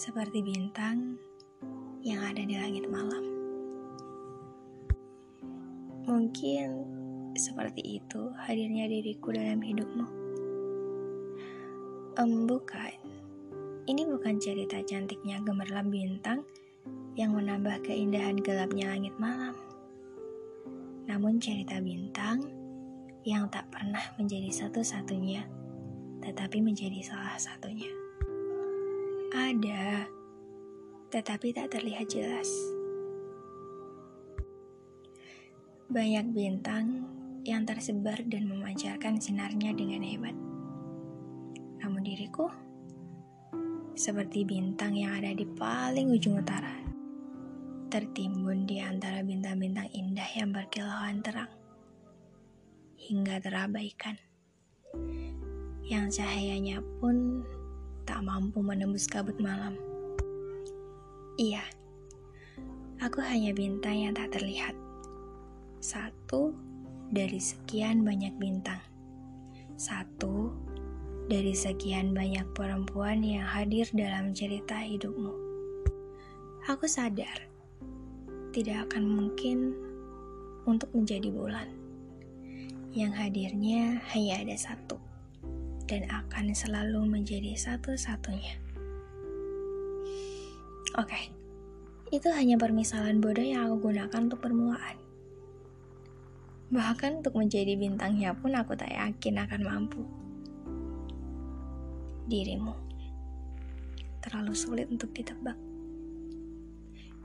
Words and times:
seperti 0.00 0.40
bintang 0.40 1.20
yang 2.00 2.24
ada 2.24 2.40
di 2.40 2.56
langit 2.56 2.88
malam. 2.88 3.20
Mungkin 6.08 6.68
seperti 7.36 8.00
itu 8.00 8.32
hadirnya 8.32 8.88
diriku 8.88 9.28
dalam 9.36 9.60
hidupmu. 9.60 10.08
Um, 12.16 12.48
bukan, 12.48 12.96
ini 13.92 14.08
bukan 14.08 14.40
cerita 14.40 14.80
cantiknya 14.80 15.36
gemerlap 15.44 15.84
bintang 15.92 16.48
yang 17.20 17.36
menambah 17.36 17.84
keindahan 17.84 18.40
gelapnya 18.40 18.96
langit 18.96 19.12
malam. 19.20 19.52
Namun 21.12 21.36
cerita 21.44 21.76
bintang 21.76 22.48
yang 23.28 23.52
tak 23.52 23.68
pernah 23.68 24.16
menjadi 24.16 24.48
satu-satunya, 24.48 25.44
tetapi 26.24 26.64
menjadi 26.64 27.04
salah 27.04 27.36
satunya. 27.36 27.99
Ada, 29.30 30.10
tetapi 31.14 31.54
tak 31.54 31.70
terlihat 31.78 32.10
jelas. 32.10 32.50
Banyak 35.86 36.34
bintang 36.34 37.06
yang 37.46 37.62
tersebar 37.62 38.18
dan 38.26 38.50
memancarkan 38.50 39.22
sinarnya 39.22 39.70
dengan 39.70 40.02
hebat. 40.02 40.34
Namun 41.78 42.02
diriku 42.02 42.50
seperti 43.94 44.42
bintang 44.42 44.98
yang 44.98 45.14
ada 45.14 45.30
di 45.30 45.46
paling 45.46 46.10
ujung 46.10 46.42
utara, 46.42 46.74
tertimbun 47.86 48.66
di 48.66 48.82
antara 48.82 49.22
bintang-bintang 49.22 49.94
indah 49.94 50.26
yang 50.34 50.50
berkilauan 50.50 51.22
terang 51.22 51.54
hingga 52.98 53.38
terabaikan, 53.38 54.18
yang 55.86 56.10
cahayanya 56.10 56.82
pun 56.98 57.46
tak 58.10 58.26
mampu 58.26 58.58
menembus 58.58 59.06
kabut 59.06 59.38
malam. 59.38 59.78
Iya, 61.38 61.62
aku 62.98 63.22
hanya 63.22 63.54
bintang 63.54 63.94
yang 64.02 64.18
tak 64.18 64.34
terlihat. 64.34 64.74
Satu 65.78 66.50
dari 67.14 67.38
sekian 67.38 68.02
banyak 68.02 68.34
bintang. 68.34 68.82
Satu 69.78 70.50
dari 71.30 71.54
sekian 71.54 72.10
banyak 72.10 72.44
perempuan 72.50 73.22
yang 73.22 73.46
hadir 73.46 73.86
dalam 73.94 74.34
cerita 74.34 74.82
hidupmu. 74.82 75.30
Aku 76.66 76.90
sadar, 76.90 77.46
tidak 78.50 78.90
akan 78.90 79.06
mungkin 79.06 79.72
untuk 80.68 80.92
menjadi 80.92 81.30
bulan. 81.32 81.72
Yang 82.92 83.12
hadirnya 83.16 84.04
hanya 84.12 84.34
ada 84.44 84.56
satu, 84.60 84.99
dan 85.90 86.06
akan 86.06 86.54
selalu 86.54 87.02
menjadi 87.02 87.58
satu-satunya. 87.58 88.54
Oke, 90.94 91.34
itu 92.14 92.30
hanya 92.30 92.54
permisalan 92.54 93.18
bodoh 93.18 93.42
yang 93.42 93.66
aku 93.66 93.90
gunakan 93.90 94.30
untuk 94.30 94.38
permulaan. 94.38 94.94
Bahkan 96.70 97.26
untuk 97.26 97.34
menjadi 97.34 97.74
bintangnya 97.74 98.30
pun 98.38 98.54
aku 98.54 98.78
tak 98.78 98.94
yakin 98.94 99.42
akan 99.42 99.60
mampu. 99.66 100.02
Dirimu 102.30 102.74
terlalu 104.22 104.54
sulit 104.54 104.86
untuk 104.86 105.10
ditebak. 105.10 105.58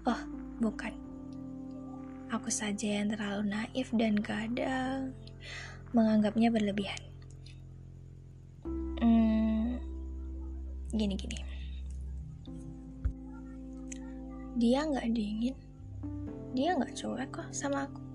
Oh, 0.09 0.21
bukan. 0.57 0.93
Aku 2.33 2.49
saja 2.49 2.97
yang 2.97 3.13
terlalu 3.13 3.53
naif 3.53 3.93
dan 3.93 4.17
kadang 4.17 5.13
menganggapnya 5.93 6.49
berlebihan. 6.49 7.14
Gini-gini. 10.95 11.39
Dia 14.55 14.87
nggak 14.87 15.11
dingin, 15.11 15.55
dia 16.55 16.75
nggak 16.75 16.95
cuek 16.95 17.29
kok 17.29 17.51
sama 17.51 17.85
aku 17.85 18.05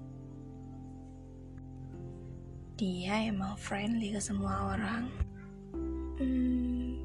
dia 2.81 3.29
emang 3.29 3.61
friendly 3.61 4.09
ke 4.09 4.17
semua 4.17 4.73
orang. 4.73 5.13
Hmm, 6.17 6.97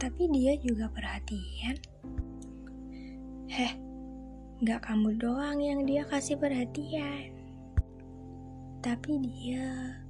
tapi 0.00 0.24
dia 0.32 0.56
juga 0.56 0.88
perhatian. 0.88 1.76
Heh, 3.52 3.76
gak 4.64 4.88
kamu 4.88 5.20
doang 5.20 5.60
yang 5.60 5.84
dia 5.84 6.08
kasih 6.08 6.40
perhatian. 6.40 7.36
Tapi 8.80 9.20
dia 9.20 10.00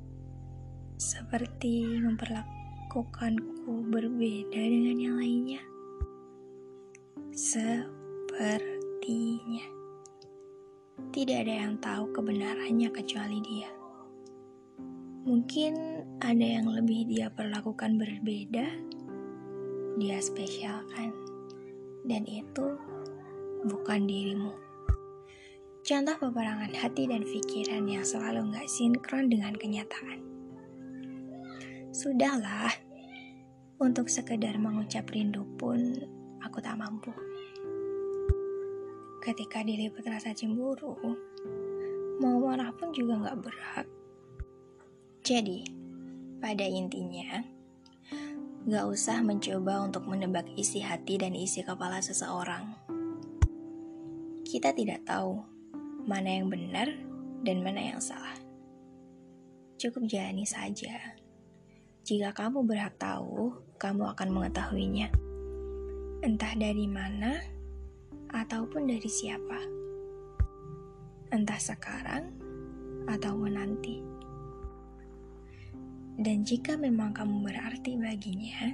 seperti 1.02 1.98
memperlakukanku 2.88 3.92
berbeda 3.92 4.56
dengan 4.56 4.96
yang 4.96 5.20
lainnya. 5.20 5.60
Sepertinya. 7.36 8.64
Tidak 11.12 11.36
ada 11.36 11.68
yang 11.68 11.76
tahu 11.84 12.08
kebenarannya 12.16 12.88
kecuali 12.88 13.44
dia. 13.44 13.68
Mungkin 15.28 16.00
ada 16.24 16.40
yang 16.40 16.64
lebih 16.64 17.04
dia 17.12 17.28
perlakukan 17.28 18.00
berbeda, 18.00 18.72
dia 20.00 20.18
spesialkan, 20.24 21.12
dan 22.08 22.24
itu 22.24 22.72
bukan 23.68 24.08
dirimu. 24.08 24.56
Contoh 25.84 26.16
peperangan 26.16 26.72
hati 26.72 27.04
dan 27.04 27.20
pikiran 27.20 27.84
yang 27.84 28.00
selalu 28.00 28.48
gak 28.56 28.64
sinkron 28.64 29.28
dengan 29.28 29.52
kenyataan. 29.52 30.37
Sudahlah, 31.90 32.72
untuk 33.78 34.10
sekedar 34.10 34.56
mengucap 34.60 35.08
rindu 35.12 35.46
pun 35.56 35.98
aku 36.42 36.58
tak 36.60 36.78
mampu. 36.78 37.10
Ketika 39.24 39.60
diliput 39.66 40.06
rasa 40.08 40.32
cemburu, 40.32 40.96
mau 42.18 42.36
marah 42.40 42.72
pun 42.74 42.90
juga 42.94 43.28
gak 43.28 43.40
berhak 43.44 43.86
jadi, 45.28 45.60
pada 46.40 46.64
intinya, 46.64 47.44
gak 48.64 48.84
usah 48.88 49.20
mencoba 49.20 49.84
untuk 49.84 50.08
menebak 50.08 50.48
isi 50.56 50.80
hati 50.80 51.20
dan 51.20 51.36
isi 51.36 51.60
kepala 51.60 52.00
seseorang. 52.00 52.72
Kita 54.40 54.72
tidak 54.72 55.04
tahu 55.04 55.36
mana 56.08 56.40
yang 56.40 56.48
benar 56.48 56.88
dan 57.44 57.60
mana 57.60 57.92
yang 57.92 58.00
salah. 58.00 58.40
Cukup 59.76 60.08
jalani 60.08 60.48
saja. 60.48 60.96
Jika 62.08 62.32
kamu 62.32 62.64
berhak 62.64 62.96
tahu, 62.96 63.52
kamu 63.76 64.16
akan 64.16 64.32
mengetahuinya. 64.32 65.12
Entah 66.24 66.56
dari 66.56 66.88
mana 66.88 67.36
ataupun 68.32 68.88
dari 68.88 69.04
siapa. 69.04 69.60
Entah 71.28 71.60
sekarang 71.60 72.32
ataupun 73.12 73.52
nanti. 73.52 74.00
Dan 76.16 76.48
jika 76.48 76.80
memang 76.80 77.12
kamu 77.12 77.44
berarti 77.44 78.00
baginya, 78.00 78.72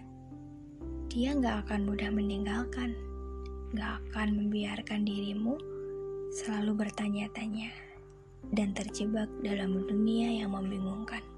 dia 1.11 1.35
gak 1.35 1.67
akan 1.67 1.91
mudah 1.91 2.15
meninggalkan, 2.15 2.95
gak 3.75 3.99
akan 3.99 4.47
membiarkan 4.47 5.03
dirimu 5.03 5.59
selalu 6.39 6.87
bertanya-tanya 6.87 7.75
dan 8.55 8.71
terjebak 8.79 9.27
dalam 9.43 9.75
dunia 9.91 10.39
yang 10.39 10.55
membingungkan. 10.55 11.34